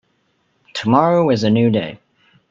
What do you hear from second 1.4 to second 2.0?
a new day.